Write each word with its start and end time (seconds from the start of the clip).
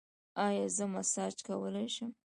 ایا 0.45 0.65
زه 0.75 0.85
مساج 0.93 1.35
کولی 1.47 1.87
شم؟ 1.95 2.11